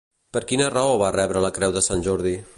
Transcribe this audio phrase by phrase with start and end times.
[0.37, 2.39] Per quina raó va rebre la Creu de Sant Jordi?